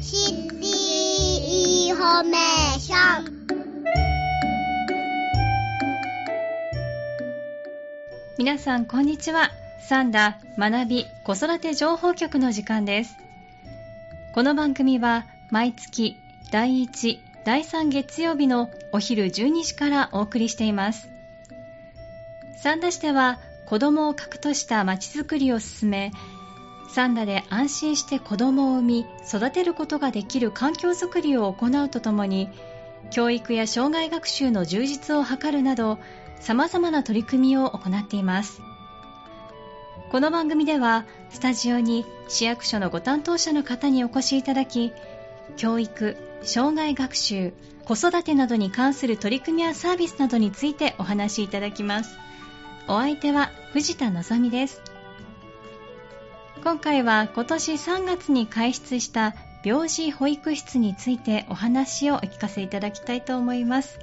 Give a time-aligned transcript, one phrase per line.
[0.00, 0.66] シティ
[1.86, 3.46] インフォメーション。
[8.38, 9.50] 皆さんこんにちは。
[9.88, 13.16] さんだ学び子育て情報局の時間です。
[14.34, 16.16] この番組は毎月
[16.52, 21.08] 第1第3月曜日のお昼12時からお送りしています。
[22.62, 26.12] 三田市では子供を核としたまちづくりを進め
[26.88, 32.48] 三田で安心して子供を産み育てることができる環境づくりを行うとともに
[33.10, 35.98] 教育や障害学習の充実を図るなど
[36.40, 38.60] 様々な取り組みを行っています。
[40.10, 44.92] この番組ではスタジオに市役所のご担当者の方にお越しいただき
[45.56, 47.52] 教育障害学習
[47.84, 52.16] 子育てなどに関する取り組みやサービスなどについてお話しいただきます。
[52.88, 54.95] お相手は藤田望です。
[56.66, 64.00] 今回は今年3月に開設した病児保育室についてお話をお聞かせいただきたいと思います。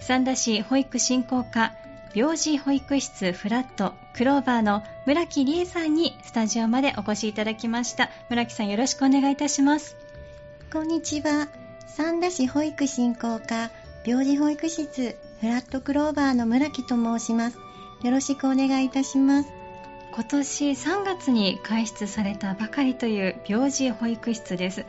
[0.00, 1.74] 三田市保育振興課
[2.12, 8.10] 病児保育室フラットクローバーの村木理恵さんにスタジオまでお越しいただきました。
[8.28, 9.96] 村木さんよろしくお願いいたします。
[10.72, 11.46] こんにちは。
[11.86, 13.70] 三田市保育振興課
[14.04, 17.58] 病児保育室フラットクローバーの村木と申します。
[18.02, 19.57] よろしくお願いいたします。
[20.18, 24.84] 今年3月に開設されたばかりという病児保育室です。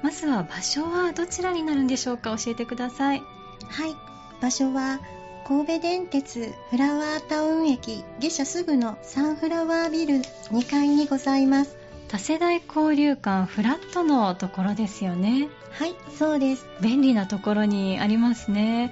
[0.00, 2.34] まずは場所はどちらになるんでしょうか？
[2.38, 3.22] 教えてください。
[3.68, 3.94] はい。
[4.40, 5.00] 場所は
[5.46, 11.76] 神戸電鉄フラワータウン駅下車すぐのサンフラワービル2階にございます。
[12.08, 15.48] 多世代交流館フラットのところですよね。
[15.72, 16.64] はいそうです。
[16.80, 18.90] 便利なところにありますね。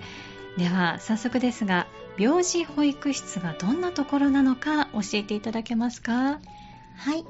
[0.58, 1.86] では早速ですが
[2.19, 6.41] 病児保育室がどんなところなのか教えていただけますか？
[6.97, 7.25] はい。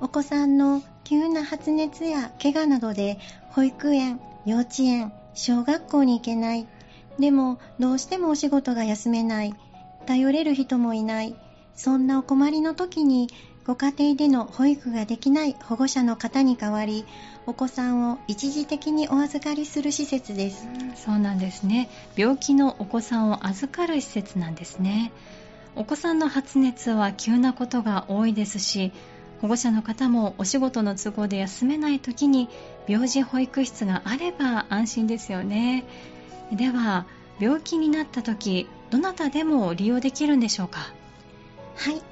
[0.00, 3.18] お子さんの急な発熱や怪我などで
[3.50, 6.66] 保育園幼稚園小学校に行けない。
[7.18, 9.54] でもどうしてもお仕事が休めない。
[10.06, 11.36] 頼れる人もいない。
[11.76, 13.28] そんなお困りの時に
[13.64, 17.04] ご家庭での保育ができない保護者の方に代わり
[17.46, 20.66] お子さんを一時的にお預かりする施設です。
[20.96, 21.88] そうなんですね。
[22.16, 25.12] 病気のお子さんを預かる施設なんですね。
[25.76, 28.92] お子さんの発熱は急なことが多いですし
[29.40, 32.48] 保護者の方もお仕事の都合で休めない時に
[32.86, 35.84] 病児保育室があれば安心ですよね。
[36.52, 37.06] では
[37.38, 40.92] 病気になった時どなたでも利用できるんでしょうか？
[41.76, 42.02] はい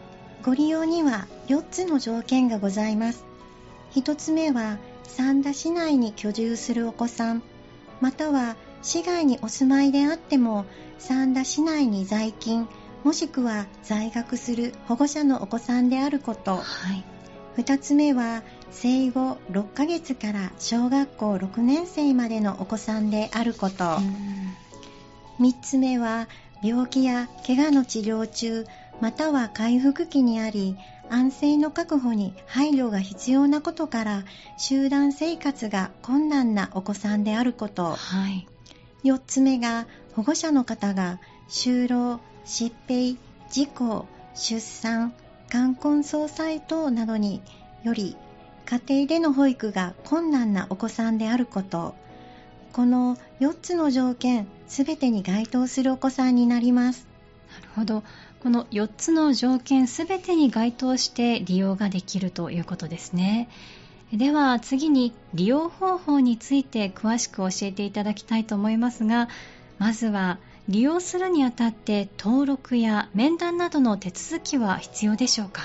[0.43, 3.25] ご利用には4つの条件がございます。
[3.93, 7.43] 1つ目は三田市内に居住するお子さん。
[8.01, 10.65] または市外にお住まいであっても
[10.99, 12.67] 三田市内に在勤
[13.05, 16.63] もしくは在学する保護者のお子さんであること、は
[16.95, 17.05] い、
[17.61, 23.99] 2つ目は生後6ヶ月から小学校6年生までのお子さんであること。
[25.41, 26.29] 3つ目は
[26.63, 28.67] 病気や怪我の治療中
[29.01, 30.77] または回復期にあり
[31.09, 34.25] 安静の確保に配慮が必要なことから
[34.59, 38.47] 集団生活が困難なお子さんであること、はい、
[39.05, 43.17] 4つ目が保護者の方が就労疾病
[43.51, 45.13] 事故出産
[45.49, 47.43] 冠婚葬祭等などに
[47.83, 48.17] より
[48.67, 51.97] 家庭での保育が困難なお子さんであること。
[52.73, 57.05] この4つの条件すべてに該当するお子さんになります。
[57.05, 57.10] な
[57.61, 58.03] るほど。
[58.43, 63.49] この4つの条件すべてに該当して利用ができるということですね。
[64.13, 69.29] では次に利用方法について詳しく教えていただきたいと思いますが
[69.79, 70.39] まずは
[70.69, 75.63] 利用するにあたって登録や面談などの手続きは必要でしょうか？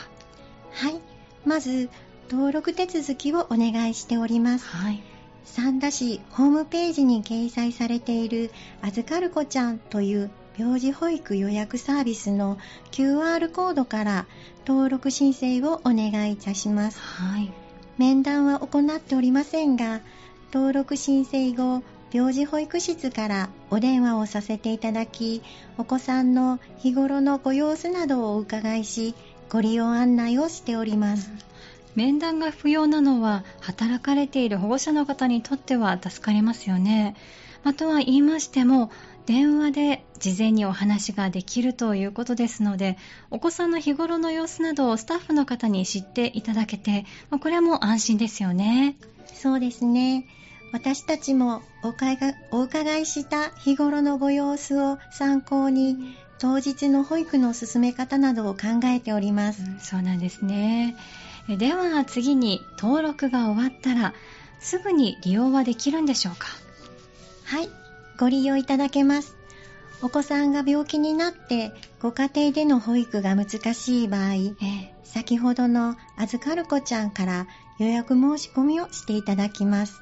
[0.72, 1.00] はい。
[1.44, 1.90] まず
[2.30, 5.04] 登録手続きをお願いしております、はい、
[5.44, 8.50] 三田市ホームページに掲載されている
[8.82, 12.58] 預かる子ちゃんという病児保育予約サービスの
[12.92, 14.26] QR コードから
[14.66, 17.52] 登録申請をお願いいたします、はい、
[17.98, 20.02] 面談は行っておりませんが
[20.54, 25.42] 登録申請後病児保育室からお電話をさせていただき
[25.78, 29.14] お子さんの日頃のご様子などをお伺いし
[29.50, 31.30] ご利用案内をしております、
[31.96, 37.16] 面談が不要なのは働かれている保護者の方にとっては助かりますよね。
[37.64, 38.92] または言いましても
[39.26, 42.96] 電話で事前にお話ができるということですので
[43.32, 48.98] お子さんの日頃の様子などをスタッフの方に知っていただけてこれはもう安心ですよね。
[49.34, 50.28] そうですね。
[50.72, 51.62] 私たちも
[52.52, 60.96] お伺いした日頃のご様子を参考に当日の保育の進め方などを考えております、うん、そうなんですね
[61.48, 64.14] では次に登録が終わったら
[64.60, 66.48] すぐに利用はできるんでしょうか？
[67.46, 67.70] はい、
[68.18, 69.36] ご利用いただけます。
[70.02, 77.48] お子さんが病気になってご家庭での保育が難しい場合、ええ先ほどの預かる子ちゃんから
[77.80, 80.02] 予約申し込みをしていただきます。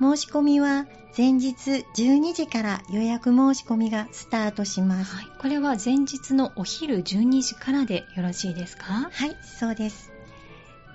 [0.00, 0.86] 申し込みは
[1.16, 5.14] 前日12時から予約申し込みがスタートします。
[5.14, 9.10] はい、これは前日のお昼12時からでよろしいですか？
[9.12, 10.11] はい、そうです。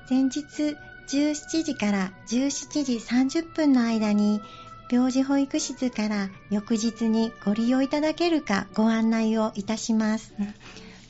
[0.09, 0.77] 前日
[1.07, 4.41] 17時から17時30分の間に
[4.89, 10.33] 病児保育室から翌日にご利用いただけるかご案内をいたします。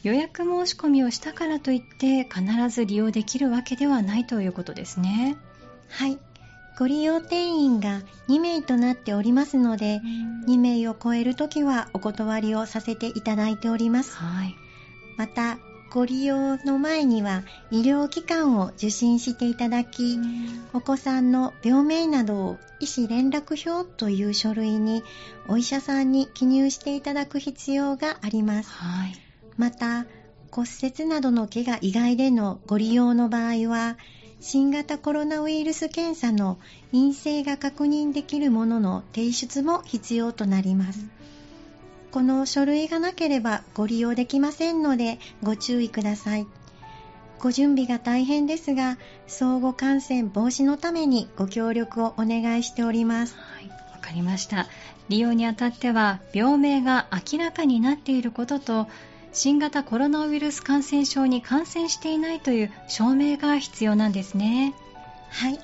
[0.03, 5.37] 予約申し込みをしたからといって必ず利用できるわけではないということですね。
[5.89, 6.17] はい。
[6.77, 9.99] ご利用定員が2名となっておりますので、
[10.47, 14.15] 2名を超えるときはお断りをさせていただいております。
[14.15, 14.55] はい。
[15.17, 15.57] また、
[15.89, 20.19] ご利用の前には医療機関を受診していただき、
[20.73, 25.03] お子さんの病名などを医師連絡表という書類に
[25.47, 28.69] お医者さんに記入していただく必要があります。
[28.69, 29.13] はい。
[29.57, 30.05] また、
[30.51, 33.97] 骨折などの怪我以外でのご利用の場合は、
[34.39, 36.59] 新型コロナウイルス検査の
[36.91, 40.99] 陰性が確認できるものの提出も必要となります。
[42.17, 46.47] この書類がなければご利用できませんのでご注意ください。
[47.37, 48.97] ご準備が大変ですが、
[49.27, 53.35] 相互感染防止のためにご協力をお願いしております。
[53.37, 53.69] はい。
[53.69, 54.65] わかりました。
[55.09, 58.87] 利用にあたっては、病名が明らかになっていることと、
[59.31, 64.73] 新型コロナウイルス感染症に感染していないという証明が必要なんですね。
[65.29, 65.59] はい。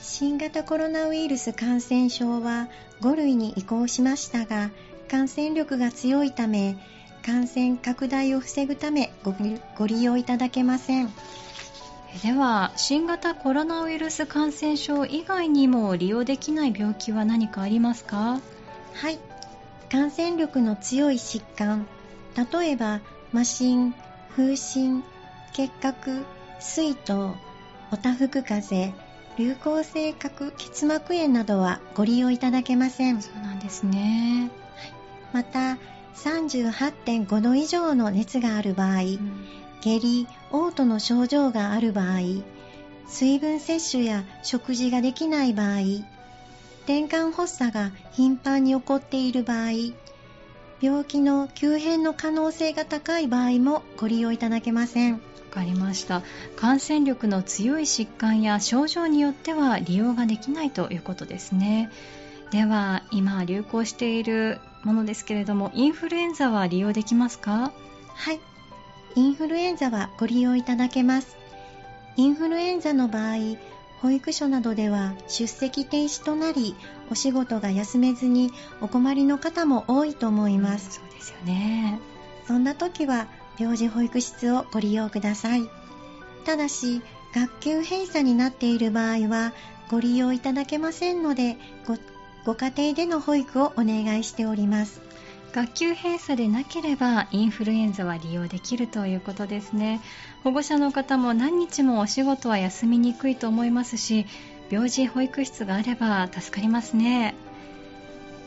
[0.00, 2.68] 新型コロナウイルス感染症は
[3.00, 4.70] 5類に移行しましたが、
[5.10, 6.76] 感染力が強いため、
[7.26, 9.34] 感染拡大を防ぐためご
[9.76, 11.12] ご利用いただけません。
[12.22, 18.40] では、新型コロナウイルス感染症以外にも利用できない病気は何かありますか？
[18.94, 19.18] はい。
[19.90, 21.88] 感染力の強い疾患、
[22.52, 23.00] 例えば、
[23.34, 23.94] 麻疹、
[24.36, 25.02] 風疹、
[25.52, 26.24] 結核、
[26.60, 27.34] 水痘、
[27.92, 28.96] おたふく風邪、
[29.36, 33.20] 流行性角結膜炎などはご利用いただけません。
[33.20, 34.50] そうなんですね。
[35.32, 35.78] また、
[36.16, 39.02] 38.5度以上の熱がある場合、
[39.80, 42.20] 下痢、嘔吐の症状がある場合、
[43.06, 45.78] 水分摂取や食事ができない場合、
[46.84, 49.70] 転換発作が頻繁に起こっている場合、
[50.80, 55.14] 病気の急変の可能性が高い場合もご利用いただけません。
[55.14, 56.22] わかりました。
[56.56, 61.90] 感染力の強い疾患や症状によっては利用ができないということですね。
[62.50, 67.72] では、今流行しているものですけれども、インフルエンザは利用できますか？
[68.14, 68.40] はい。
[69.16, 71.36] インフルエンザはご利用いただけます。
[72.16, 73.36] インフルエンザの場合、
[74.00, 76.74] 保育所などでは出席停止となり、
[77.10, 78.50] お仕事が休めずに
[78.80, 80.94] お困りの方も多いと思います。
[80.94, 81.98] そうですよね。
[82.46, 83.26] そんな時は
[83.58, 85.68] 病児保育室をご利用ください。
[86.46, 87.02] ただし、
[87.34, 89.52] 学級閉鎖になっている場合は
[89.90, 91.96] ご利用いただけませんので、ご
[92.44, 95.00] ご家庭での保育をお願いしております。
[95.52, 100.00] 学級閉鎖でなければインフルエンザは利用できるということですね
[100.44, 104.26] 保護者の方も何日もお仕事は休みにくいと思いますし
[104.70, 107.34] 病児保育室があれば助かりますね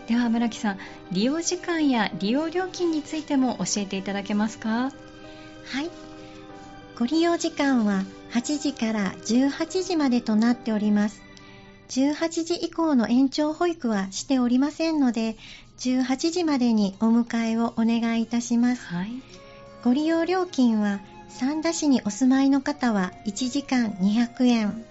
[0.08, 0.77] では村木さん
[1.12, 4.70] 利用時間や利用料金についても教えていただけますか？
[4.70, 4.91] は
[5.82, 5.89] い。
[6.98, 11.22] ご利用時間は8時から18時までとなっております。
[11.90, 15.38] 18時以降の延長保育はしておりませんので、
[15.80, 18.86] 18時までにお迎えをお願いいたします。
[18.86, 19.12] はい
[19.84, 24.86] ご利用料金は、三田市にお住まいの方は1時間200円。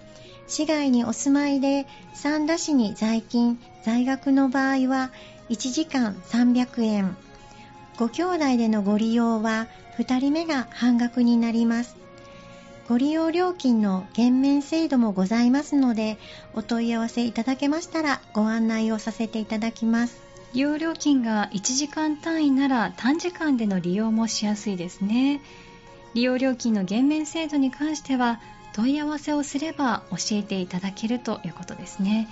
[0.47, 5.11] 市外にお住まいで三田市に在勤、在学の場合は
[5.49, 7.17] 1時間300円。
[7.97, 12.02] ご兄弟でのご利用は2人目が半額になります。
[12.87, 16.17] ご利用料金の減免制度もございますので、
[16.53, 20.21] お問い合わせいただけましたらご案内をさせていただきます。
[20.53, 25.41] 利用料金が1時間単位なら短時間での利用もしやすいですね
[26.13, 28.39] 利用料金の減免制度に関しては
[28.73, 32.27] 問い合わせをすれば教えていただけるということですね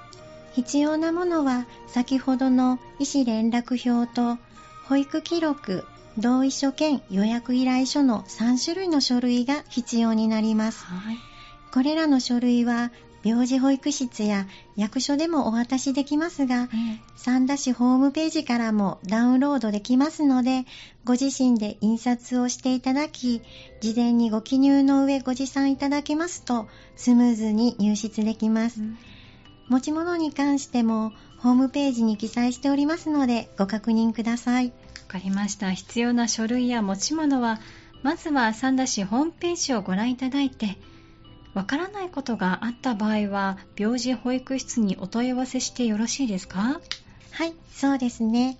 [0.54, 4.36] 必要なものは先ほどの医師連絡表と
[4.88, 5.84] 保育記録
[6.18, 11.16] 同意書兼予約依頼書の3種類の書類が必要になりますはい。
[11.72, 12.90] これらの書類は
[13.25, 14.46] 病児保育室や
[14.76, 16.68] 役所でもお渡しできますが、
[17.16, 20.64] 三田市ホームページからもダウンロードできますので、
[21.04, 23.42] ご自身で印刷をしていただき、
[23.80, 28.80] 事前にご記入の上ご持参いただけますと、スムーズに入室できます。
[28.80, 28.98] うん
[29.68, 34.72] 持ち物に関しても、ホームページに記載しておりますので、ご確認ください。
[35.08, 35.72] かりました。
[35.72, 37.60] 必要な書類や持ち物は、
[38.02, 40.76] まずは三田市ホームページをご覧いただいて、
[41.54, 46.80] わからないことがあった場合は、病児保育室にお問い合わせしてよろしいですか？
[47.32, 48.58] はい、そうですね。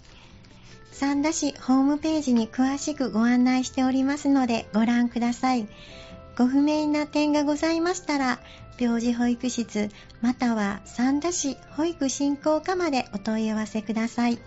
[0.91, 5.69] 三田市ホームページに詳しくご案内しておりますのでご覧ください。
[6.37, 8.41] ご不明な点がございましたら、
[8.81, 9.91] 病児保育室
[10.21, 14.39] または三田市保育振興課までお問い合わせください。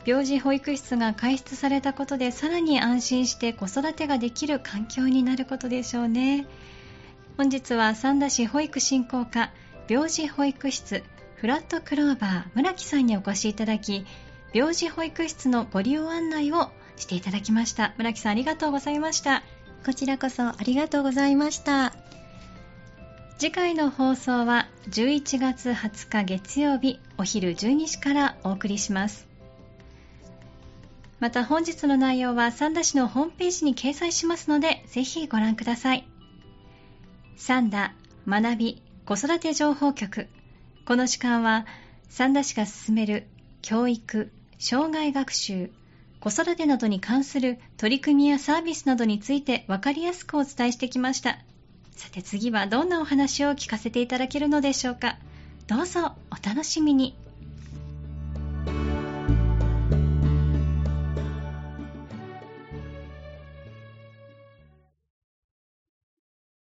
[0.06, 6.46] 病児保育室が開設されたことでさらに安心して子育てができる環境になることでしょうね。
[7.36, 9.50] 本日は三田市保育振興課
[9.90, 11.04] 病児保育室
[11.44, 14.06] フラットクローバー村木さんにお越しいただき、
[14.54, 17.92] 病児保育室のご利用案内をしていただきました。
[17.98, 19.42] 村木さんありがとうございました。
[19.84, 21.92] こちらこそありがとうございました。
[23.36, 29.28] 次回の放送は11月20日月曜日お昼12時からお送りします。
[31.20, 36.08] また本日の内容は三田市のホームページに掲載しますので、ぜひご覧ください。
[37.36, 37.92] 三田
[38.26, 40.28] 学び子育て情報局。
[40.84, 41.64] この時間は
[42.10, 43.26] 三田市が進める
[43.62, 45.70] 教育、障害学習、
[46.20, 51.38] 子育てなどに関する取り組みやサービスなどについて分かりやすくお伝えしてきました。
[51.92, 55.16] さて次はどんなお話を聞かせていただけるのでしょうか。
[55.68, 57.16] どうぞお楽しみに。